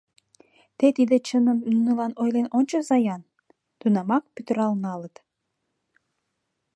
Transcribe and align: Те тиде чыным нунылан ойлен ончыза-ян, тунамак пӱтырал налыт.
Те 0.77 0.85
тиде 0.97 1.15
чыным 1.27 1.57
нунылан 1.71 2.13
ойлен 2.21 2.47
ончыза-ян, 2.57 3.21
тунамак 3.79 4.23
пӱтырал 4.33 4.73
налыт. 4.85 5.15